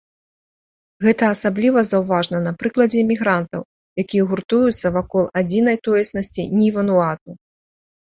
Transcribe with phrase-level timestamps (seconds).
[1.07, 3.61] Гэта асабліва заўважна на прыкладзе эмігрантаў,
[4.05, 7.29] якія гуртуюцца вакол адзінай тоеснасці ні-вануату.